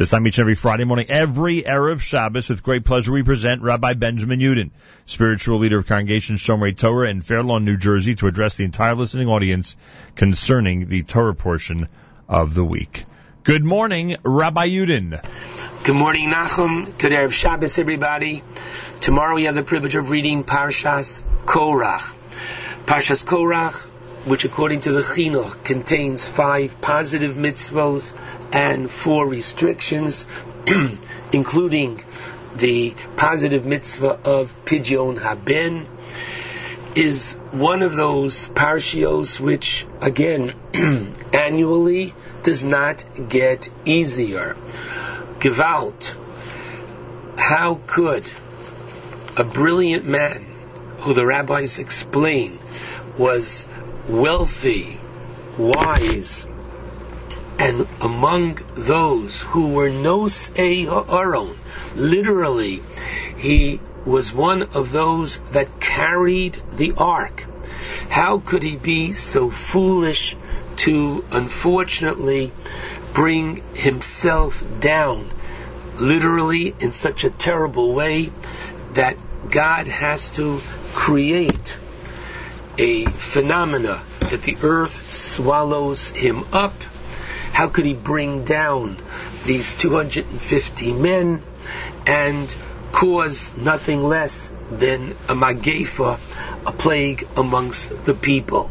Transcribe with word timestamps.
This 0.00 0.08
time 0.08 0.26
each 0.26 0.38
and 0.38 0.44
every 0.44 0.54
Friday 0.54 0.84
morning, 0.84 1.04
every 1.10 1.60
Erev 1.60 2.00
Shabbos, 2.00 2.48
with 2.48 2.62
great 2.62 2.86
pleasure 2.86 3.12
we 3.12 3.22
present 3.22 3.60
Rabbi 3.60 3.92
Benjamin 3.92 4.40
Yudin, 4.40 4.70
spiritual 5.04 5.58
leader 5.58 5.76
of 5.76 5.86
Congregation 5.86 6.36
Shomrei 6.36 6.74
Torah 6.74 7.10
in 7.10 7.20
Fair 7.20 7.42
Lawn, 7.42 7.66
New 7.66 7.76
Jersey, 7.76 8.14
to 8.14 8.26
address 8.26 8.56
the 8.56 8.64
entire 8.64 8.94
listening 8.94 9.28
audience 9.28 9.76
concerning 10.16 10.88
the 10.88 11.02
Torah 11.02 11.34
portion 11.34 11.86
of 12.30 12.54
the 12.54 12.64
week. 12.64 13.04
Good 13.44 13.62
morning, 13.62 14.16
Rabbi 14.22 14.70
Yudin. 14.70 15.22
Good 15.84 15.96
morning, 15.96 16.30
Nachum. 16.30 16.96
Good 16.96 17.12
Erev 17.12 17.32
Shabbos, 17.32 17.78
everybody. 17.78 18.42
Tomorrow 19.00 19.34
we 19.34 19.44
have 19.44 19.54
the 19.54 19.62
privilege 19.62 19.96
of 19.96 20.08
reading 20.08 20.44
Parshas 20.44 21.22
Korach. 21.44 22.14
Parshas 22.86 23.22
Korach 23.22 23.86
which 24.24 24.44
according 24.44 24.80
to 24.80 24.92
the 24.92 25.00
Chinuch 25.00 25.64
contains 25.64 26.28
five 26.28 26.78
positive 26.82 27.36
mitzvos 27.36 28.14
and 28.52 28.90
four 28.90 29.28
restrictions, 29.28 30.26
including 31.32 32.02
the 32.56 32.94
positive 33.16 33.64
mitzvah 33.64 34.18
of 34.24 34.52
Pidyon 34.64 35.18
Haben, 35.18 35.86
is 36.94 37.32
one 37.52 37.82
of 37.82 37.94
those 37.94 38.48
parshios 38.48 39.38
which, 39.38 39.86
again, 40.00 40.54
annually 41.32 42.14
does 42.42 42.64
not 42.64 43.04
get 43.28 43.70
easier. 43.84 44.56
Gewalt, 45.38 46.16
how 47.38 47.80
could 47.86 48.24
a 49.36 49.44
brilliant 49.44 50.04
man, 50.04 50.44
who 50.98 51.14
the 51.14 51.24
rabbis 51.24 51.78
explain 51.78 52.58
was 53.16 53.64
wealthy, 54.08 54.98
wise, 55.56 56.46
and 57.60 57.86
among 58.00 58.58
those 58.74 59.42
who 59.42 59.74
were 59.74 59.90
nosei 59.90 60.86
ha'aron, 60.86 61.54
literally, 61.94 62.80
he 63.36 63.78
was 64.06 64.32
one 64.32 64.62
of 64.62 64.92
those 64.92 65.36
that 65.52 65.78
carried 65.78 66.56
the 66.72 66.94
ark. 66.96 67.44
How 68.08 68.38
could 68.38 68.62
he 68.62 68.76
be 68.76 69.12
so 69.12 69.50
foolish 69.50 70.36
to, 70.76 71.22
unfortunately, 71.30 72.50
bring 73.12 73.62
himself 73.74 74.64
down, 74.80 75.30
literally 75.98 76.74
in 76.80 76.92
such 76.92 77.24
a 77.24 77.30
terrible 77.30 77.92
way 77.92 78.30
that 78.94 79.18
God 79.50 79.86
has 79.86 80.30
to 80.30 80.62
create 80.94 81.76
a 82.78 83.04
phenomena 83.04 84.00
that 84.20 84.40
the 84.42 84.56
earth 84.62 85.12
swallows 85.12 86.08
him 86.08 86.44
up. 86.52 86.72
How 87.52 87.68
could 87.68 87.84
he 87.84 87.94
bring 87.94 88.44
down 88.44 88.96
these 89.44 89.74
250 89.74 90.92
men 90.92 91.42
and 92.06 92.54
cause 92.92 93.52
nothing 93.56 94.02
less 94.02 94.52
than 94.70 95.12
a 95.28 95.34
magefa, 95.34 96.18
a 96.66 96.72
plague 96.72 97.26
amongst 97.36 98.04
the 98.04 98.14
people? 98.14 98.70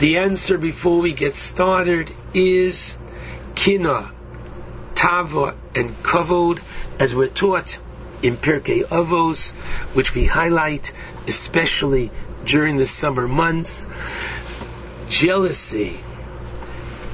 The 0.00 0.18
answer 0.18 0.56
before 0.56 1.00
we 1.00 1.12
get 1.12 1.34
started 1.36 2.10
is 2.32 2.96
kina, 3.54 4.10
tava, 4.94 5.54
and 5.74 5.90
kavod, 6.02 6.60
as 6.98 7.14
we're 7.14 7.28
taught 7.28 7.78
in 8.22 8.36
Pirkei 8.36 8.84
Avos, 8.84 9.52
which 9.94 10.14
we 10.14 10.24
highlight 10.24 10.92
especially 11.26 12.10
during 12.44 12.76
the 12.76 12.86
summer 12.86 13.28
months. 13.28 13.86
Jealousy 15.08 16.00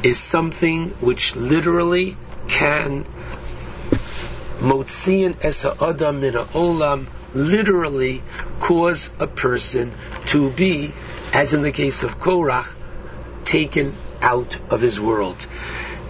is 0.06 0.18
something 0.18 0.90
which 1.10 1.34
literally 1.34 2.16
can 2.46 3.04
motzian 4.60 5.36
esa 5.42 5.76
adam 5.80 6.20
min 6.20 6.34
olam 6.34 7.06
literally 7.34 8.22
cause 8.60 9.10
a 9.18 9.26
person 9.26 9.92
to 10.26 10.50
be, 10.50 10.92
as 11.32 11.52
in 11.54 11.62
the 11.62 11.72
case 11.72 12.02
of 12.02 12.18
Korach, 12.18 12.72
taken 13.44 13.92
out 14.22 14.56
of 14.70 14.80
his 14.80 14.98
world. 14.98 15.46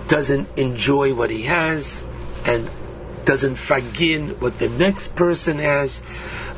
Doesn't 0.07 0.49
enjoy 0.57 1.15
what 1.15 1.31
he 1.31 1.43
has 1.43 2.03
and 2.45 2.71
doesn't 3.25 3.57
fargin 3.57 4.41
what 4.41 4.59
the 4.59 4.69
next 4.69 5.17
person 5.17 5.59
has. 5.59 6.01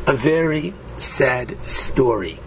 A 0.06 0.12
very 0.12 0.74
sad 0.98 1.70
story. 1.70 2.38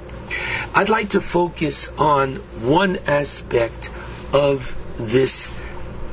I'd 0.75 0.89
like 0.89 1.09
to 1.09 1.21
focus 1.21 1.89
on 1.97 2.35
one 2.75 2.97
aspect 3.07 3.89
of 4.31 4.75
this 5.07 5.49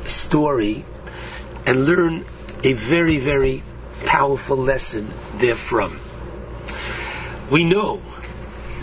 story 0.06 0.84
and 1.66 1.87
learn 1.87 2.25
a 2.62 2.72
very, 2.72 3.19
very 3.19 3.62
powerful 4.06 4.56
lesson 4.56 5.12
therefrom. 5.37 6.00
We 7.50 7.65
know 7.65 8.00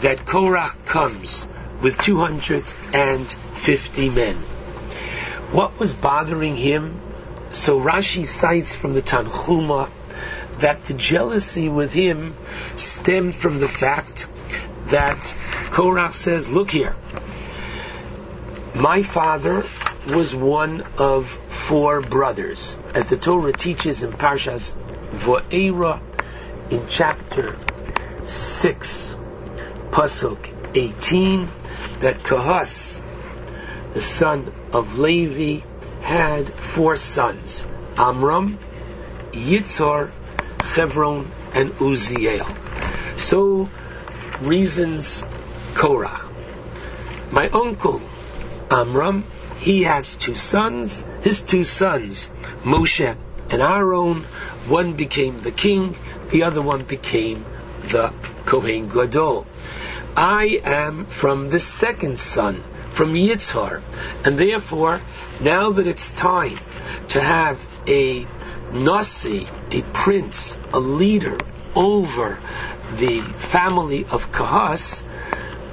that 0.01 0.25
Korach 0.25 0.85
comes 0.85 1.47
with 1.81 2.01
250 2.01 4.09
men. 4.09 4.35
What 5.51 5.79
was 5.79 5.93
bothering 5.93 6.55
him? 6.55 6.99
So 7.53 7.79
Rashi 7.79 8.25
cites 8.25 8.75
from 8.75 8.93
the 8.93 9.01
Tanhuma 9.01 9.89
that 10.59 10.85
the 10.85 10.93
jealousy 10.93 11.69
with 11.69 11.93
him 11.93 12.35
stemmed 12.75 13.35
from 13.35 13.59
the 13.59 13.67
fact 13.67 14.27
that 14.87 15.17
Korach 15.69 16.13
says, 16.13 16.49
look 16.49 16.72
here, 16.72 16.95
my 18.73 19.01
father 19.01 19.66
was 20.07 20.35
one 20.35 20.81
of 20.97 21.27
four 21.27 22.01
brothers, 22.01 22.77
as 22.93 23.09
the 23.09 23.17
Torah 23.17 23.53
teaches 23.53 24.03
in 24.03 24.11
Parshas 24.11 24.73
Vo'era 25.11 25.99
in 26.69 26.85
chapter 26.88 27.57
6, 28.23 29.16
Pasuk 29.91 30.38
18, 30.75 31.49
that 32.01 32.19
Kahas, 32.19 33.01
the 33.93 34.01
son 34.01 34.51
of 34.73 34.99
Levi, 34.99 35.66
had 36.01 36.47
four 36.47 36.97
sons, 36.97 37.66
Amram, 37.97 38.59
Yitzhar, 39.31 40.11
Chevron, 40.73 41.31
and 41.53 41.72
Uziel. 41.79 42.45
So 43.17 43.69
reasons 44.41 45.23
Korach. 45.73 46.29
My 47.31 47.49
uncle 47.49 48.01
Amram, 48.69 49.23
he 49.66 49.81
has 49.81 50.14
two 50.14 50.36
sons. 50.36 51.03
His 51.22 51.42
two 51.42 51.64
sons, 51.64 52.30
Moshe 52.64 53.16
and 53.50 53.62
Aaron, 53.64 54.22
one 54.68 54.94
became 54.94 55.42
the 55.42 55.52
king, 55.52 55.96
the 56.30 56.44
other 56.44 56.62
one 56.62 56.84
became 56.84 57.44
the 57.88 58.14
Kohen 58.46 58.90
Gadol. 58.90 59.48
I 60.16 60.62
am 60.64 61.06
from 61.08 61.50
the 61.50 61.59
second 61.59 62.20
son, 62.20 62.64
from 62.92 63.16
Yitzhar, 63.16 63.81
and 64.24 64.38
therefore, 64.38 65.02
now 65.42 65.72
that 65.72 65.88
it's 65.88 66.12
time 66.12 66.59
to 67.09 67.20
have 67.20 67.59
a 67.88 68.28
Nasi, 68.72 69.47
a 69.72 69.82
prince, 69.82 70.59
a 70.74 70.80
leader 70.80 71.40
over 71.74 72.40
the 72.97 73.22
family 73.22 74.06
of 74.12 74.32
Kahas, 74.32 75.02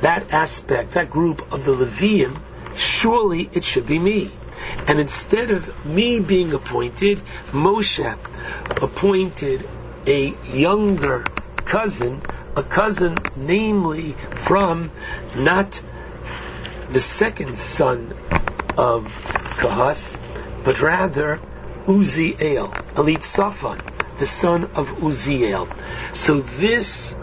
that 0.01 0.33
aspect, 0.33 0.93
that 0.93 1.11
group 1.11 1.53
of 1.53 1.67
the 1.67 1.73
Levium, 1.75 2.41
surely 2.77 3.49
it 3.53 3.65
should 3.65 3.87
be 3.87 3.99
me. 3.99 4.31
And 4.87 4.99
instead 5.01 5.51
of 5.51 5.87
me 5.87 6.21
being 6.21 6.53
appointed, 6.53 7.21
Moshe 7.51 8.17
appointed 8.81 9.69
a 10.07 10.35
younger 10.53 11.25
cousin, 11.65 12.21
a 12.57 12.63
cousin 12.63 13.17
namely 13.37 14.15
from 14.45 14.91
not 15.37 15.81
the 16.91 17.01
second 17.01 17.59
son 17.59 18.15
of 18.77 19.07
Kahas, 19.59 20.17
but 20.65 20.81
rather 20.81 21.41
Uziel, 21.87 22.73
Elitzafan, 22.95 23.81
the 24.19 24.27
son 24.27 24.65
of 24.75 24.89
Uziel. 24.99 25.69
So 26.15 26.41
this 26.41 27.15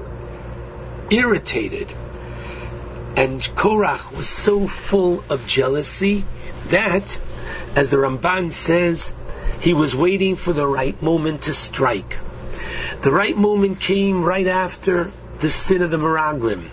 irritated, 1.09 1.87
and 3.19 3.41
Korach 3.41 4.15
was 4.15 4.29
so 4.29 4.65
full 4.65 5.25
of 5.29 5.45
jealousy 5.45 6.23
that, 6.69 7.19
as 7.75 7.89
the 7.89 7.97
Ramban 7.97 8.53
says, 8.53 9.11
he 9.59 9.73
was 9.73 9.93
waiting 9.93 10.37
for 10.37 10.53
the 10.53 10.65
right 10.65 10.99
moment 11.01 11.41
to 11.41 11.53
strike. 11.53 12.15
The 13.01 13.11
right 13.11 13.35
moment 13.35 13.81
came 13.81 14.23
right 14.23 14.47
after 14.47 15.11
the 15.39 15.49
sin 15.49 15.81
of 15.81 15.91
the 15.91 15.97
Meraglim. 15.97 16.63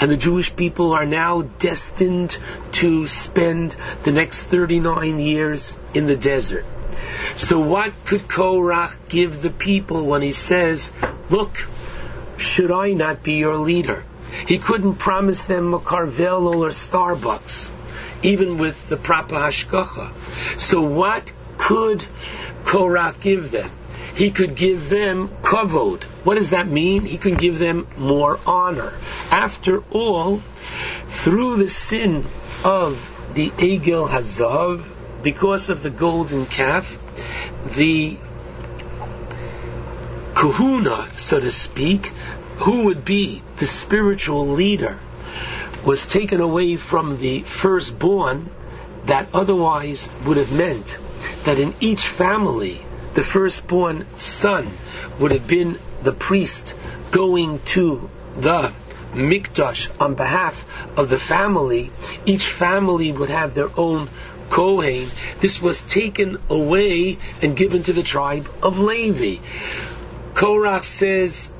And 0.00 0.10
the 0.10 0.16
Jewish 0.16 0.56
people 0.56 0.94
are 0.94 1.04
now 1.04 1.42
destined 1.42 2.38
to 2.80 3.06
spend 3.06 3.76
the 4.02 4.12
next 4.12 4.44
39 4.44 5.18
years 5.18 5.74
in 5.92 6.06
the 6.06 6.16
desert. 6.16 6.64
So 7.36 7.60
what 7.60 7.92
could 8.06 8.22
Korach 8.22 8.96
give 9.10 9.42
the 9.42 9.50
people 9.50 10.06
when 10.06 10.22
he 10.22 10.32
says, 10.32 10.90
look, 11.28 11.68
should 12.38 12.70
I 12.70 12.94
not 12.94 13.22
be 13.22 13.34
your 13.34 13.58
leader? 13.58 14.02
He 14.46 14.58
couldn't 14.58 14.96
promise 14.96 15.44
them 15.44 15.74
a 15.74 15.78
Carvel 15.78 16.62
or 16.62 16.68
Starbucks, 16.68 17.70
even 18.22 18.58
with 18.58 18.88
the 18.88 18.96
Prapa 18.96 19.34
Hashgacha. 19.34 20.12
So 20.58 20.82
what 20.82 21.32
could 21.58 22.04
Korach 22.64 23.20
give 23.20 23.50
them? 23.50 23.70
He 24.14 24.30
could 24.30 24.54
give 24.54 24.88
them 24.88 25.28
kavod. 25.42 26.02
What 26.24 26.34
does 26.34 26.50
that 26.50 26.66
mean? 26.66 27.02
He 27.02 27.16
could 27.16 27.38
give 27.38 27.58
them 27.58 27.86
more 27.96 28.38
honor. 28.46 28.92
After 29.30 29.82
all, 29.90 30.42
through 31.08 31.56
the 31.56 31.68
sin 31.68 32.26
of 32.64 32.98
the 33.34 33.50
Egel 33.50 34.08
Hazav, 34.08 34.84
because 35.22 35.70
of 35.70 35.82
the 35.82 35.90
golden 35.90 36.46
calf, 36.46 36.98
the 37.74 38.16
kahuna, 40.34 41.08
so 41.16 41.38
to 41.38 41.50
speak, 41.50 42.12
who 42.60 42.84
would 42.84 43.04
be 43.04 43.42
the 43.56 43.66
spiritual 43.66 44.48
leader, 44.48 44.98
was 45.84 46.06
taken 46.06 46.40
away 46.40 46.76
from 46.76 47.18
the 47.18 47.40
firstborn 47.42 48.50
that 49.06 49.26
otherwise 49.32 50.08
would 50.26 50.36
have 50.36 50.52
meant 50.52 50.98
that 51.44 51.58
in 51.58 51.74
each 51.80 52.06
family, 52.06 52.80
the 53.14 53.22
firstborn 53.22 54.06
son 54.16 54.70
would 55.18 55.32
have 55.32 55.46
been 55.46 55.78
the 56.02 56.12
priest 56.12 56.74
going 57.10 57.58
to 57.60 58.10
the 58.36 58.72
mikdash 59.14 59.88
on 60.00 60.14
behalf 60.14 60.64
of 60.98 61.08
the 61.08 61.18
family. 61.18 61.90
Each 62.26 62.46
family 62.46 63.10
would 63.10 63.30
have 63.30 63.54
their 63.54 63.70
own 63.76 64.08
Kohen. 64.50 65.08
This 65.40 65.62
was 65.62 65.80
taken 65.80 66.36
away 66.48 67.18
and 67.40 67.56
given 67.56 67.82
to 67.84 67.92
the 67.92 68.02
tribe 68.02 68.48
of 68.62 68.78
Levi. 68.78 69.42
Korach 70.34 70.84
says, 70.84 71.50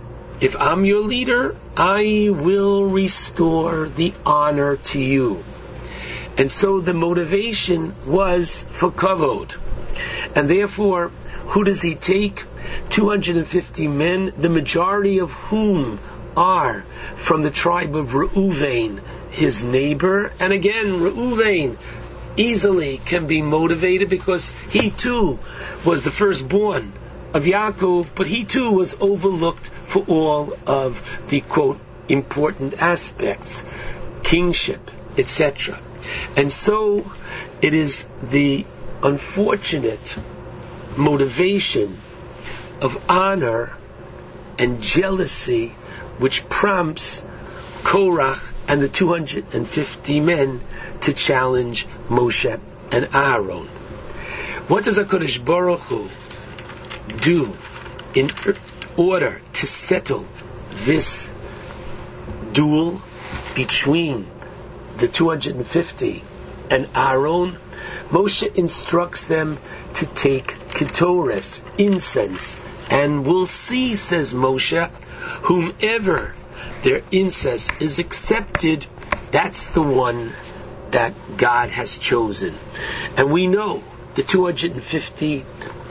if 0.41 0.57
I'm 0.59 0.87
your 0.87 1.03
leader, 1.03 1.55
I 1.77 2.31
will 2.31 2.87
restore 2.87 3.89
the 3.89 4.15
honor 4.25 4.77
to 4.77 5.01
you. 5.01 5.45
And 6.39 6.51
so 6.51 6.81
the 6.81 6.95
motivation 6.95 7.95
was 8.07 8.65
for 8.71 8.91
kavod. 8.91 9.53
And 10.35 10.49
therefore, 10.49 11.09
who 11.49 11.65
does 11.65 11.83
he 11.83 11.95
take? 11.95 12.45
250 12.89 13.89
men, 13.89 14.33
the 14.39 14.49
majority 14.49 15.19
of 15.19 15.31
whom 15.31 15.99
are 16.37 16.85
from 17.17 17.43
the 17.43 17.51
tribe 17.51 17.95
of 17.95 18.15
Reuven, 18.15 19.01
his 19.31 19.63
neighbor. 19.63 20.33
And 20.41 20.55
again, 20.55 21.01
Reuven 21.01 21.77
easily 22.39 22.99
can 23.05 23.27
be 23.27 23.43
motivated 23.43 24.09
because 24.09 24.51
he 24.71 24.91
too 24.91 25.39
was 25.85 26.03
the 26.03 26.11
firstborn 26.11 26.93
of 27.33 27.45
Yaakov, 27.45 28.09
but 28.15 28.27
he 28.27 28.45
too 28.45 28.71
was 28.71 28.97
overlooked 29.01 29.69
for 29.87 30.05
all 30.07 30.59
of 30.67 31.21
the 31.29 31.41
quote 31.41 31.79
important 32.09 32.83
aspects, 32.83 33.63
kingship, 34.23 34.91
etc. 35.17 35.79
And 36.37 36.51
so 36.51 37.11
it 37.63 37.75
is 37.75 38.07
the 38.23 38.65
unfortunate 39.03 40.17
motivation 40.97 41.97
of 42.81 43.03
honor 43.11 43.73
and 44.59 44.83
jealousy 44.83 45.69
which 46.19 46.49
prompts 46.49 47.23
Korach 47.83 48.53
and 48.69 48.81
the 48.83 48.89
250 48.89 50.21
men 50.21 50.61
to 51.03 51.13
challenge 51.13 51.87
Moshe 52.09 52.61
and 52.93 53.09
Aaron. 53.15 53.67
What 54.69 54.85
does 54.85 54.99
HaKadosh 54.99 55.45
Baruch 55.45 55.81
Hu 55.81 56.09
do 57.11 57.57
in 58.15 58.31
order 58.97 59.41
to 59.53 59.67
settle 59.67 60.27
this 60.85 61.33
duel 62.53 63.03
between 63.55 64.27
the 64.99 65.09
250 65.09 66.25
and 66.71 66.89
Aaron? 66.95 67.57
Moshe 68.11 68.55
instructs 68.55 69.25
them 69.25 69.59
to 69.95 70.07
take 70.07 70.49
ketores, 70.71 71.63
incense, 71.79 72.57
and 72.91 73.25
we'll 73.25 73.47
see, 73.47 73.95
says 73.95 74.33
Moshe, 74.33 74.91
whomever 75.43 76.35
their 76.83 77.03
incense 77.11 77.71
is 77.79 77.99
accepted, 77.99 78.87
that's 79.31 79.69
the 79.71 79.83
one 79.83 80.33
that 80.91 81.15
God 81.37 81.71
has 81.71 81.99
chosen. 81.99 82.55
And 83.17 83.33
we 83.33 83.47
know 83.47 83.85
the 84.15 84.23
250 84.23 85.45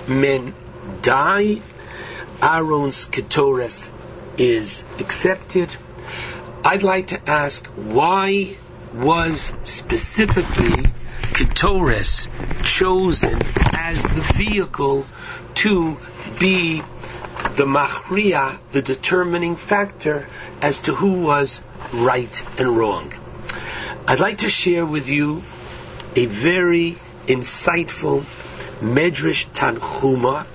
men 0.08 0.54
die. 1.02 1.62
Aaron's 2.42 3.06
ketores 3.06 3.92
is 4.38 4.86
accepted. 5.00 5.76
I'd 6.64 6.84
like 6.84 7.08
to 7.08 7.30
ask 7.30 7.66
why 7.68 8.56
was 8.94 9.52
specifically 9.64 10.84
ketores 11.34 12.28
chosen 12.64 13.42
as 13.74 14.04
the 14.04 14.22
vehicle 14.36 15.06
to 15.56 15.98
be 16.40 16.82
the 17.56 17.66
machria, 17.66 18.60
the 18.72 18.82
determining 18.82 19.56
factor 19.56 20.28
as 20.62 20.82
to 20.82 20.94
who 20.94 21.22
was 21.22 21.62
right 21.94 22.44
and 22.58 22.78
wrong. 22.78 23.14
I'd 24.08 24.20
like 24.20 24.40
to 24.40 24.50
share 24.50 24.86
with 24.86 25.10
you 25.10 25.44
a 26.16 26.26
very 26.26 26.98
insightful 27.28 28.24
Medrash 28.82 29.48
Tanchuma 29.54 30.46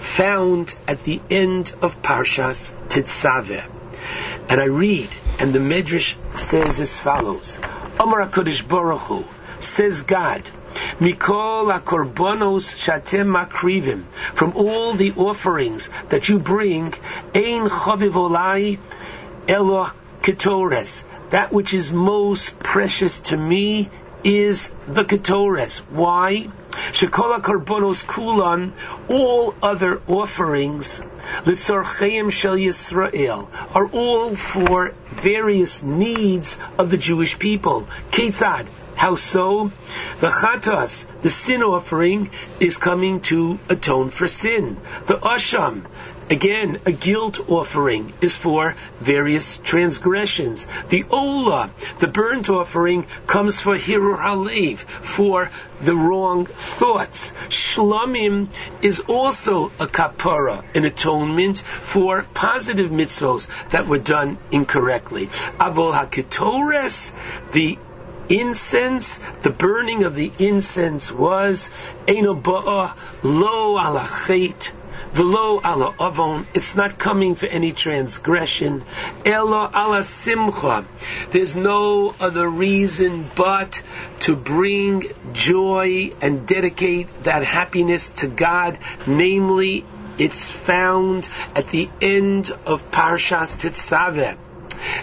found 0.00 0.74
at 0.88 1.04
the 1.04 1.20
end 1.30 1.72
of 1.82 2.02
Parshas 2.02 2.72
Tetzaveh. 2.88 3.64
And 4.48 4.60
I 4.60 4.64
read, 4.64 5.08
and 5.38 5.52
the 5.52 5.58
Medrash 5.58 6.16
says 6.38 6.80
as 6.80 6.98
follows: 6.98 7.58
Amar 7.98 8.26
Hakadosh 8.26 8.66
Baruch 8.66 9.00
Hu, 9.02 9.24
says 9.60 10.02
God, 10.02 10.42
Mikol 10.98 11.72
akorbanos 11.78 12.74
shatem 12.76 13.28
makrivim. 13.36 14.04
From 14.34 14.52
all 14.56 14.92
the 14.92 15.12
offerings 15.12 15.90
that 16.08 16.28
you 16.28 16.38
bring, 16.38 16.94
ein 17.34 17.68
chavivolai 17.68 18.78
elo 19.48 19.90
ketores. 20.22 21.02
That 21.30 21.52
which 21.52 21.74
is 21.74 21.92
most 21.92 22.58
precious 22.58 23.20
to 23.30 23.36
me 23.36 23.88
is 24.24 24.72
the 24.86 25.04
ketores. 25.04 25.78
Why? 25.90 26.48
Shekola 26.70 27.40
karbonos 27.40 28.06
kulan, 28.06 28.72
all 29.08 29.54
other 29.62 30.00
offerings, 30.06 31.00
litzarcheim 31.44 32.30
shel 32.30 32.56
Yisrael, 32.56 33.48
are 33.74 33.86
all 33.86 34.34
for 34.34 34.94
various 35.12 35.82
needs 35.82 36.58
of 36.78 36.90
the 36.90 36.96
Jewish 36.96 37.38
people. 37.38 37.88
Ketzad, 38.10 38.66
how 38.94 39.14
so? 39.14 39.72
The 40.20 40.28
chatas, 40.28 41.06
the 41.22 41.30
sin 41.30 41.62
offering, 41.62 42.30
is 42.60 42.76
coming 42.76 43.20
to 43.22 43.58
atone 43.68 44.10
for 44.10 44.28
sin. 44.28 44.76
The 45.06 45.16
asham, 45.16 45.86
Again, 46.30 46.78
a 46.86 46.92
guilt 46.92 47.40
offering 47.50 48.12
is 48.20 48.36
for 48.36 48.76
various 49.00 49.56
transgressions. 49.56 50.64
The 50.88 51.04
ola, 51.10 51.70
the 51.98 52.06
burnt 52.06 52.48
offering, 52.48 53.04
comes 53.26 53.58
for 53.58 53.74
hirur 53.74 54.16
halev, 54.16 54.78
for 54.78 55.50
the 55.82 55.96
wrong 55.96 56.46
thoughts. 56.46 57.32
Shlamim 57.48 58.46
is 58.80 59.00
also 59.00 59.72
a 59.80 59.88
kapara, 59.88 60.62
an 60.72 60.84
atonement 60.84 61.58
for 61.58 62.24
positive 62.32 62.92
mitzvos 62.92 63.48
that 63.70 63.88
were 63.88 63.98
done 63.98 64.38
incorrectly. 64.52 65.26
Avol 65.58 65.92
hakitores, 65.92 67.10
the 67.50 67.76
incense, 68.28 69.18
the 69.42 69.50
burning 69.50 70.04
of 70.04 70.14
the 70.14 70.30
incense 70.38 71.10
was 71.10 71.68
Enoba'a 72.06 72.96
lo 73.24 73.76
alachet 73.76 74.70
Velo 75.12 75.60
ala 75.64 75.92
avon, 76.00 76.46
it's 76.54 76.76
not 76.76 76.96
coming 76.96 77.34
for 77.34 77.46
any 77.46 77.72
transgression. 77.72 78.84
Elo 79.24 79.68
ala 79.74 80.04
simcha, 80.04 80.84
there's 81.32 81.56
no 81.56 82.14
other 82.20 82.48
reason 82.48 83.28
but 83.34 83.82
to 84.20 84.36
bring 84.36 85.02
joy 85.32 86.12
and 86.22 86.46
dedicate 86.46 87.08
that 87.24 87.42
happiness 87.42 88.10
to 88.10 88.28
God, 88.28 88.78
namely, 89.04 89.84
it's 90.16 90.48
found 90.48 91.28
at 91.56 91.66
the 91.68 91.88
end 92.00 92.52
of 92.64 92.92
Parshas 92.92 93.56
Tetzaveh. 93.56 94.36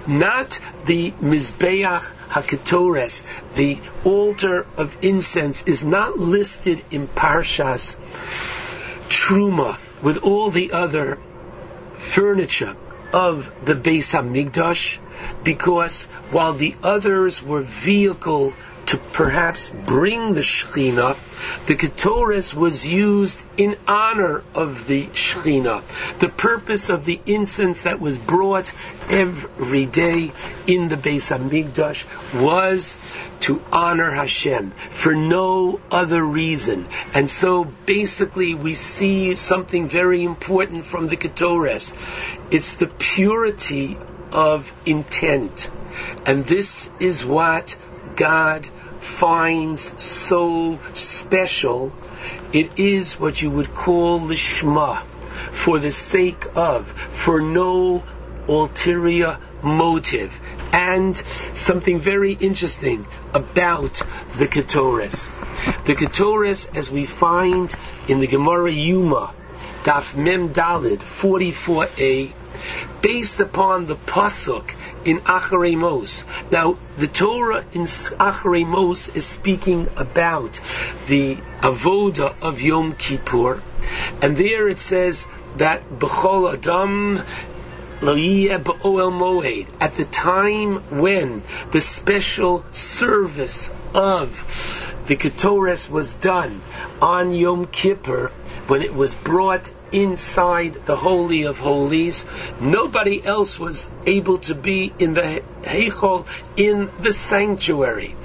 Not 0.08 0.58
the 0.86 1.12
Mizbeach 1.22 2.04
HaKetores, 2.30 3.24
the 3.56 3.78
altar 4.06 4.66
of 4.78 4.96
incense, 5.02 5.64
is 5.64 5.84
not 5.84 6.18
listed 6.18 6.82
in 6.92 7.08
Parshas 7.08 7.96
Truma 9.10 9.78
with 10.02 10.18
all 10.18 10.50
the 10.50 10.72
other 10.72 11.20
furniture 11.98 12.76
of 13.14 13.52
the 13.64 13.74
Beis 13.74 14.14
Hamikdash, 14.14 14.98
because 15.44 16.04
while 16.32 16.54
the 16.54 16.76
others 16.84 17.42
were 17.42 17.62
vehicle 17.62 18.54
to 18.88 18.98
perhaps 18.98 19.70
bring 19.70 20.34
the 20.34 20.42
Shekhinah, 20.42 21.18
the 21.68 21.76
Ketores 21.76 22.54
was 22.54 22.88
used 22.88 23.42
in 23.58 23.78
honor 23.88 24.44
of 24.56 24.88
the 24.88 25.08
Shekhinah. 25.08 26.20
The 26.20 26.30
purpose 26.30 26.90
of 26.90 27.04
the 27.04 27.20
incense 27.26 27.82
that 27.82 28.00
was 28.00 28.18
brought 28.18 28.74
every 29.10 29.86
day 29.86 30.32
in 30.68 30.88
the 30.88 30.96
Beis 30.96 31.30
Hamikdash 31.36 32.06
was 32.42 32.98
to 33.42 33.62
honor 33.74 34.10
Hashem 34.10 34.72
for 34.72 35.14
no 35.14 35.82
other 35.92 36.24
reason. 36.24 36.88
And 37.14 37.30
so 37.30 37.66
basically 37.66 38.54
we 38.54 38.74
see 38.74 39.36
something 39.36 39.90
very 39.90 40.24
important 40.24 40.86
from 40.86 41.08
the 41.08 41.18
Ketores. 41.18 41.94
It's 42.52 42.76
the 42.76 42.88
purity 42.88 43.98
of 44.32 44.72
intent. 44.86 45.70
And 46.26 46.46
this 46.46 46.90
is 47.00 47.26
what 47.26 47.76
God 48.18 48.68
finds 49.00 50.04
so 50.04 50.80
special. 50.94 51.94
It 52.52 52.78
is 52.78 53.20
what 53.20 53.42
you 53.42 53.52
would 53.52 53.74
call 53.74 54.20
lishma, 54.20 55.02
for 55.52 55.80
the 55.80 55.92
sake 55.92 56.46
of, 56.56 56.92
for 56.92 57.42
no 57.42 58.04
ulterior 58.48 59.38
motive. 59.62 60.40
And 60.74 61.16
something 61.16 62.00
very 62.00 62.34
interesting 62.34 63.06
about 63.34 64.02
the 64.38 64.48
Ketores. 64.48 65.30
The 65.86 65.96
Ketores, 65.96 66.76
as 66.76 66.92
we 66.92 67.06
find 67.06 67.74
in 68.08 68.20
the 68.20 68.28
Gemara 68.28 68.72
Yuma, 68.72 69.34
Daf 69.84 70.16
Mem 70.18 70.50
Dalid 70.50 71.00
44a, 71.00 72.32
based 73.02 73.40
upon 73.40 73.86
the 73.86 73.96
pasuk 73.96 74.74
in 75.06 75.20
Acharei 75.20 75.78
Mos. 75.78 76.26
Now, 76.52 76.78
the 76.98 77.08
Torah 77.08 77.64
in 77.74 77.84
Acharei 77.84 78.66
Mos 78.66 79.08
is 79.10 79.26
speaking 79.26 79.88
about 79.96 80.60
the 81.08 81.38
avoda 81.62 82.34
of 82.42 82.62
Yom 82.62 82.94
Kippur, 82.94 83.62
and 84.22 84.38
there 84.38 84.68
it 84.68 84.80
says 84.80 85.28
that 85.58 85.90
B'chol 85.90 86.54
Adam 86.54 87.24
at 88.00 89.96
the 89.96 90.06
time 90.12 91.00
when 91.00 91.42
the 91.72 91.82
special 91.82 92.64
service 92.72 93.72
of 93.96 94.94
the 95.08 95.16
Ketores 95.16 95.90
was 95.90 96.14
done 96.14 96.62
on 97.02 97.32
Yom 97.32 97.66
Kippur, 97.66 98.32
when 98.68 98.84
it 98.84 98.94
was 98.94 99.16
brought 99.16 99.72
inside 99.92 100.86
the 100.86 100.96
Holy 100.96 101.44
of 101.44 101.58
Holies. 101.60 102.26
Nobody 102.60 103.24
else 103.24 103.60
was 103.60 103.90
able 104.06 104.40
to 104.40 104.56
be 104.56 104.94
in 105.00 105.14
the 105.14 105.42
Heichol, 105.64 106.26
in 106.56 106.90
the 107.00 107.14
sanctuary. 107.14 108.16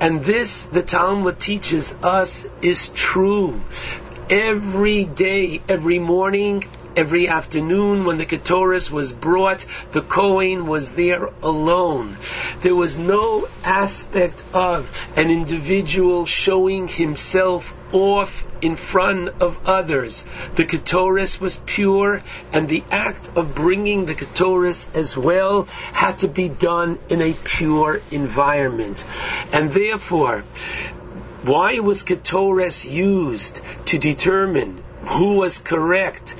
And 0.00 0.22
this, 0.22 0.64
the 0.64 0.82
Talmud 0.82 1.38
teaches 1.38 1.94
us, 2.02 2.46
is 2.62 2.88
true. 2.88 3.60
Every 4.28 5.04
day, 5.04 5.60
every 5.68 5.98
morning, 5.98 6.64
every 6.96 7.28
afternoon 7.28 8.04
when 8.04 8.18
the 8.18 8.26
Ketores 8.26 8.90
was 8.90 9.12
brought, 9.12 9.64
the 9.92 10.02
Kohen 10.02 10.66
was 10.66 10.94
there 10.94 11.30
alone. 11.42 12.16
There 12.60 12.74
was 12.74 12.98
no 12.98 13.48
aspect 13.64 14.42
of 14.52 15.06
an 15.16 15.30
individual 15.30 16.26
showing 16.26 16.88
himself 16.88 17.74
off 17.92 18.46
in 18.60 18.76
front 18.76 19.28
of 19.40 19.68
others. 19.68 20.24
The 20.54 20.64
Ketores 20.64 21.40
was 21.40 21.56
pure, 21.66 22.22
and 22.52 22.68
the 22.68 22.84
act 22.90 23.28
of 23.36 23.54
bringing 23.54 24.06
the 24.06 24.14
Ketores 24.14 24.86
as 24.94 25.16
well 25.16 25.64
had 25.92 26.18
to 26.18 26.28
be 26.28 26.48
done 26.48 26.98
in 27.08 27.20
a 27.22 27.34
pure 27.44 28.00
environment. 28.10 29.04
And 29.52 29.72
therefore, 29.72 30.44
why 31.42 31.78
was 31.80 32.04
Ketores 32.04 32.90
used 32.90 33.60
to 33.86 33.98
determine 33.98 34.83
who 35.06 35.34
was 35.34 35.58
correct, 35.58 36.34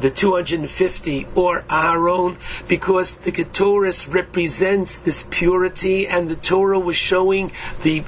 the 0.00 0.10
250 0.10 1.26
or 1.34 1.64
Aaron, 1.70 2.36
because 2.68 3.14
the 3.16 3.32
Ketores 3.32 4.12
represents 4.12 4.98
this 4.98 5.26
purity 5.28 6.06
and 6.06 6.28
the 6.28 6.36
Torah 6.36 6.78
was 6.78 6.96
showing 6.96 7.52
the 7.82 8.02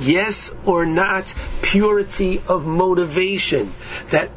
yes 0.00 0.52
or 0.64 0.86
not 0.86 1.34
purity 1.62 2.40
of 2.48 2.66
motivation 2.66 3.72
that 4.08 4.30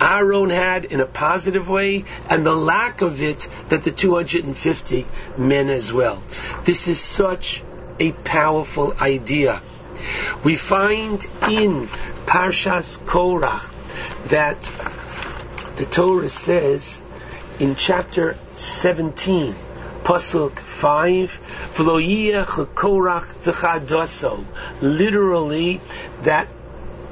Aaron 0.00 0.50
had 0.50 0.84
in 0.86 1.00
a 1.00 1.06
positive 1.06 1.68
way 1.68 2.04
and 2.28 2.44
the 2.44 2.54
lack 2.54 3.02
of 3.02 3.20
it 3.22 3.48
that 3.68 3.84
the 3.84 3.92
250 3.92 5.06
men 5.36 5.70
as 5.70 5.92
well. 5.92 6.22
This 6.64 6.88
is 6.88 7.00
such 7.00 7.62
a 8.00 8.12
powerful 8.12 8.94
idea. 9.00 9.60
We 10.42 10.56
find 10.56 11.24
in 11.48 11.86
Parshas 12.26 12.98
Korach 12.98 13.71
that 14.26 14.70
the 15.76 15.86
Torah 15.86 16.28
says 16.28 17.00
in 17.58 17.74
chapter 17.76 18.36
17, 18.56 19.54
Pasuk 20.04 20.58
5, 20.58 21.38
literally 24.80 25.80
that 26.22 26.48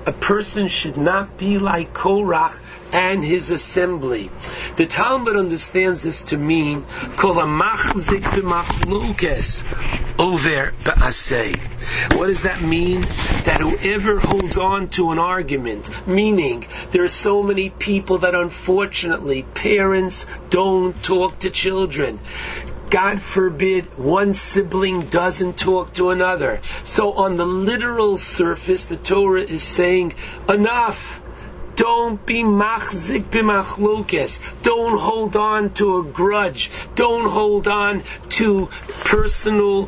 a 0.07 0.13
person 0.13 0.69
should 0.69 0.97
not 0.97 1.37
be 1.39 1.59
like 1.59 1.93
Korach 1.93 2.59
and 2.93 3.25
his 3.25 3.51
assembly. 3.51 4.31
The 4.81 4.87
Talmud 4.87 5.37
understands 5.37 6.03
this 6.05 6.23
to 6.31 6.39
mean 6.39 6.87
kol 7.19 7.35
machzik 7.35 8.23
b'machlukes 8.23 9.63
over 10.19 10.73
ba'asei. 10.73 12.15
What 12.17 12.29
does 12.29 12.45
that 12.45 12.63
mean? 12.63 13.03
That 13.03 13.61
whoever 13.61 14.19
holds 14.19 14.57
on 14.57 14.89
to 14.97 15.11
an 15.11 15.19
argument, 15.19 16.07
meaning 16.07 16.67
there 16.93 17.03
are 17.03 17.09
so 17.09 17.43
many 17.43 17.69
people 17.69 18.21
that 18.25 18.35
unfortunately 18.35 19.43
parents 19.43 20.25
don't 20.49 21.03
talk 21.03 21.41
to 21.41 21.51
children. 21.51 22.19
God 22.89 23.21
forbid 23.21 23.99
one 23.99 24.33
sibling 24.33 25.03
doesn't 25.11 25.59
talk 25.59 25.93
to 25.95 26.09
another. 26.09 26.63
So 26.85 27.13
on 27.13 27.37
the 27.37 27.45
literal 27.45 28.17
surface, 28.17 28.87
the 28.87 28.97
Torah 28.97 29.43
is 29.43 29.63
saying, 29.63 30.15
enough. 30.49 31.21
Don't 31.81 32.27
be 32.27 32.43
machzik 32.43 33.31
b'machlokes. 33.31 34.39
Don't 34.61 34.99
hold 34.99 35.35
on 35.35 35.71
to 35.79 35.97
a 36.01 36.05
grudge. 36.05 36.71
Don't 36.95 37.31
hold 37.31 37.69
on 37.69 38.03
to 38.37 38.67
personal 39.05 39.87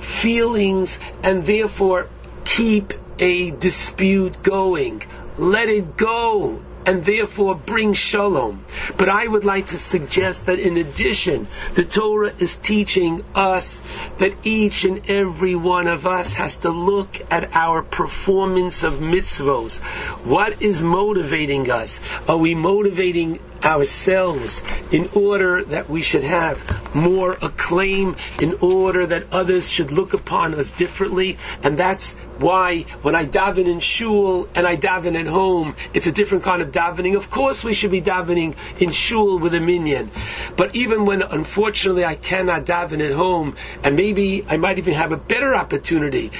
feelings 0.00 0.98
and 1.22 1.46
therefore 1.46 2.08
keep 2.44 2.92
a 3.20 3.52
dispute 3.52 4.42
going. 4.42 5.04
Let 5.36 5.68
it 5.68 5.96
go 5.96 6.60
and 6.88 7.04
therefore 7.04 7.54
bring 7.54 7.92
shalom. 7.92 8.64
But 8.96 9.10
I 9.10 9.26
would 9.26 9.44
like 9.44 9.66
to 9.66 9.78
suggest 9.78 10.46
that 10.46 10.58
in 10.58 10.78
addition, 10.78 11.46
the 11.74 11.84
Torah 11.84 12.32
is 12.38 12.56
teaching 12.56 13.22
us 13.34 13.82
that 14.16 14.32
each 14.42 14.84
and 14.84 15.10
every 15.10 15.54
one 15.54 15.86
of 15.86 16.06
us 16.06 16.32
has 16.32 16.56
to 16.58 16.70
look 16.70 17.20
at 17.30 17.54
our 17.54 17.82
performance 17.82 18.84
of 18.84 19.00
mitzvos. 19.00 19.76
What 20.24 20.62
is 20.62 20.82
motivating 20.82 21.70
us? 21.70 22.00
Are 22.26 22.38
we 22.38 22.54
motivating 22.54 23.38
ourselves 23.62 24.62
in 24.90 25.10
order 25.12 25.64
that 25.64 25.90
we 25.90 26.00
should 26.00 26.24
have 26.24 26.56
more 26.94 27.36
acclaim, 27.42 28.16
in 28.40 28.54
order 28.62 29.06
that 29.06 29.30
others 29.30 29.70
should 29.70 29.90
look 29.90 30.14
upon 30.14 30.54
us 30.54 30.70
differently? 30.70 31.36
And 31.62 31.76
that's 31.76 32.14
why 32.38 32.82
when 33.02 33.14
I 33.14 33.24
daven 33.24 33.66
in 33.66 33.80
shul 33.80 34.48
and 34.54 34.66
I 34.66 34.76
daven 34.76 35.18
at 35.18 35.26
home, 35.26 35.74
it's 35.92 36.06
a 36.06 36.12
different 36.12 36.44
kind 36.44 36.62
of 36.62 36.70
davening. 36.70 37.16
Of 37.16 37.30
course, 37.30 37.64
we 37.64 37.74
should 37.74 37.90
be 37.90 38.00
davening 38.00 38.54
in 38.80 38.92
shul 38.92 39.38
with 39.38 39.54
a 39.54 39.60
minyan. 39.60 40.10
But 40.56 40.74
even 40.74 41.04
when, 41.04 41.22
unfortunately, 41.22 42.04
I 42.04 42.14
cannot 42.14 42.64
daven 42.64 43.04
at 43.04 43.14
home, 43.14 43.56
and 43.82 43.96
maybe 43.96 44.44
I 44.48 44.56
might 44.56 44.78
even 44.78 44.94
have 44.94 45.12
a 45.12 45.16
better 45.16 45.54
opportunity, 45.54 46.30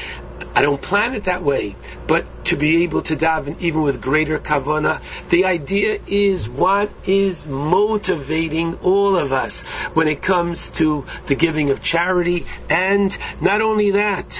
I 0.54 0.62
don't 0.62 0.80
plan 0.80 1.14
it 1.14 1.24
that 1.24 1.42
way, 1.42 1.76
but 2.06 2.44
to 2.46 2.56
be 2.56 2.84
able 2.84 3.02
to 3.02 3.16
daven 3.16 3.60
even 3.60 3.82
with 3.82 4.00
greater 4.00 4.38
kavana, 4.38 5.00
the 5.30 5.44
idea 5.46 6.00
is 6.06 6.48
what 6.48 6.90
is 7.04 7.46
motivating 7.46 8.76
all 8.82 9.16
of 9.16 9.32
us 9.32 9.62
when 9.94 10.08
it 10.08 10.22
comes 10.22 10.70
to 10.70 11.06
the 11.26 11.34
giving 11.34 11.70
of 11.70 11.82
charity, 11.82 12.46
and 12.70 13.16
not 13.40 13.60
only 13.60 13.92
that, 13.92 14.34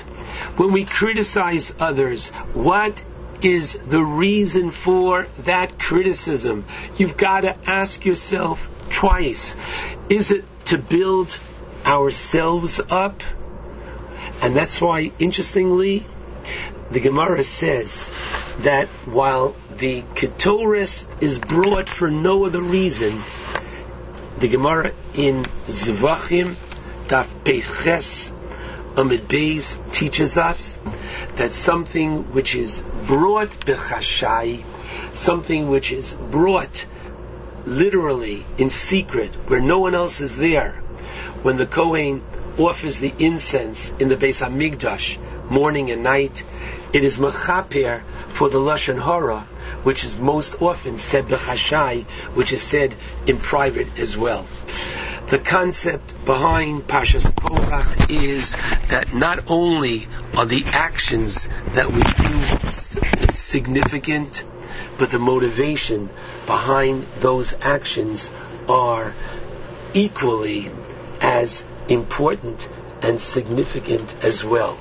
when 0.57 0.73
we 0.73 0.85
criticize 0.85 1.75
others, 1.81 2.28
what 2.52 3.02
is 3.43 3.75
the 3.75 4.02
reason 4.02 4.71
for 4.71 5.26
that 5.45 5.78
criticism? 5.78 6.64
You've 6.97 7.17
got 7.17 7.43
to 7.43 7.57
ask 7.69 8.05
yourself 8.05 8.69
twice. 8.90 9.55
Is 10.09 10.31
it 10.31 10.45
to 10.67 10.78
build 10.78 11.38
ourselves 11.85 12.81
up? 12.90 13.23
And 14.40 14.54
that's 14.54 14.80
why, 14.80 15.11
interestingly, 15.18 16.07
the 16.90 17.00
Gemara 17.00 17.45
says 17.45 18.11
that 18.61 18.88
while 19.07 19.57
the 19.76 20.02
Ketores 20.14 21.07
is 21.21 21.38
brought 21.38 21.88
for 21.88 22.11
no 22.11 22.45
other 22.45 22.62
reason, 22.62 23.21
the 24.38 24.49
Gemara 24.49 24.92
in 25.14 25.45
Zvachim, 25.66 26.54
Daf 27.09 27.26
Peches, 27.45 28.33
Amid 28.97 29.28
Beis 29.28 29.76
teaches 29.92 30.37
us 30.37 30.78
that 31.37 31.52
something 31.52 32.33
which 32.33 32.54
is 32.54 32.83
brought 33.07 33.50
bechashai, 33.50 34.64
something 35.12 35.68
which 35.68 35.92
is 35.92 36.14
brought 36.14 36.85
literally 37.66 38.47
in 38.57 38.71
secret, 38.71 39.35
where 39.47 39.61
no 39.61 39.78
one 39.80 39.95
else 39.95 40.21
is 40.21 40.37
there, 40.37 40.73
when 41.42 41.57
the 41.57 41.66
Kohen 41.66 42.23
offers 42.59 42.99
the 42.99 43.12
incense 43.19 43.91
in 43.99 44.09
the 44.09 44.17
Beis 44.17 44.43
Hamikdash 44.45 45.19
morning 45.50 45.91
and 45.91 46.03
night, 46.03 46.43
it 46.93 47.05
is 47.05 47.19
mechaper 47.19 48.03
for 48.29 48.49
the 48.49 48.59
lashon 48.59 49.00
hara, 49.00 49.41
which 49.83 50.05
is 50.05 50.17
most 50.17 50.61
often 50.61 50.99
said 50.99 51.27
bechashai, 51.27 52.05
which 52.35 52.53
is 52.53 52.62
said 52.62 52.95
in 53.27 53.38
private 53.38 53.99
as 53.99 54.17
well. 54.17 54.47
The 55.29 55.38
concept 55.38 56.25
behind 56.25 56.87
Pashas 56.87 57.31
Korach 57.31 58.11
is 58.11 58.57
that 58.88 59.12
not 59.12 59.50
only 59.50 60.07
are 60.35 60.47
the 60.47 60.65
actions 60.65 61.49
that 61.75 61.93
we 61.93 62.00
do 62.03 63.31
significant, 63.31 64.43
but 64.97 65.11
the 65.11 65.19
motivation 65.19 66.09
behind 66.47 67.03
those 67.21 67.55
actions 67.61 68.31
are 68.69 69.12
equally 69.93 70.71
as 71.21 71.62
important 71.88 72.68
and 73.02 73.21
significant 73.21 74.14
as 74.23 74.45
well. 74.45 74.78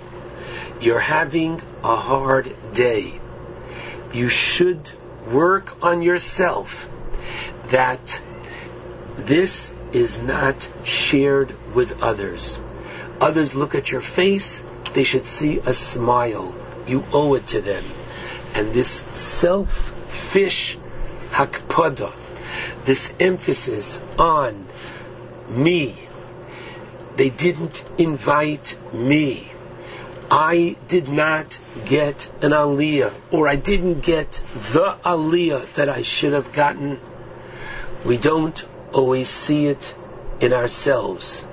You're 0.79 0.99
having 0.99 1.61
a 1.83 1.95
hard 1.95 2.55
day. 2.73 3.19
You 4.13 4.29
should 4.29 4.91
work 5.31 5.83
on 5.83 6.01
yourself 6.01 6.89
that 7.67 8.21
this 9.17 9.73
is 9.91 10.21
not 10.21 10.67
shared 10.83 11.53
with 11.73 12.03
others. 12.03 12.57
Others 13.19 13.55
look 13.55 13.73
at 13.75 13.91
your 13.91 14.01
face, 14.01 14.63
they 14.93 15.03
should 15.03 15.25
see 15.25 15.59
a 15.59 15.73
smile. 15.73 16.53
You 16.87 17.03
owe 17.11 17.33
it 17.33 17.47
to 17.47 17.61
them. 17.61 17.83
And 18.53 18.73
this 18.73 19.01
self-fish 19.13 20.77
hakpada, 21.31 22.13
this 22.85 23.13
emphasis 23.19 23.99
on 24.17 24.67
me, 25.49 26.06
they 27.17 27.29
didn't 27.31 27.83
invite 27.97 28.77
me. 28.93 29.51
I 30.29 30.75
did 30.88 31.09
not 31.09 31.57
get 31.86 32.29
an 32.43 32.51
aliyah, 32.51 33.12
or 33.31 33.47
I 33.47 33.55
didn't 33.55 34.01
get 34.01 34.31
the 34.53 34.95
aliyah 35.03 35.74
that 35.74 35.89
I 35.89 36.03
should 36.03 36.33
have 36.33 36.53
gotten. 36.53 37.00
We 38.05 38.17
don't 38.17 38.63
always 38.93 39.29
see 39.29 39.65
it 39.65 39.95
in 40.39 40.53
ourselves. 40.53 41.43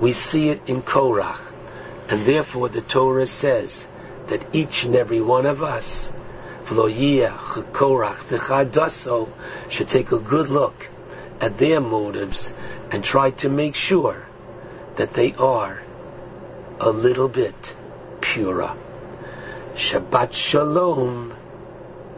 We 0.00 0.12
see 0.12 0.48
it 0.48 0.62
in 0.66 0.82
Korach. 0.82 1.40
And 2.08 2.24
therefore 2.24 2.70
the 2.70 2.80
Torah 2.80 3.26
says 3.26 3.86
that 4.28 4.54
each 4.54 4.84
and 4.84 4.94
every 4.94 5.20
one 5.20 5.44
of 5.46 5.62
us, 5.62 6.10
Korach, 6.66 8.18
should 9.68 9.88
take 9.88 10.12
a 10.12 10.18
good 10.18 10.48
look 10.48 10.88
at 11.40 11.58
their 11.58 11.80
motives 11.80 12.54
and 12.90 13.04
try 13.04 13.30
to 13.30 13.48
make 13.48 13.74
sure 13.74 14.26
that 14.96 15.12
they 15.12 15.34
are 15.34 15.82
a 16.80 16.90
little 16.90 17.28
bit 17.28 17.74
purer. 18.20 18.76
Shabbat 19.74 20.32
Shalom 20.32 21.34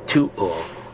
to 0.08 0.30
all. 0.36 0.74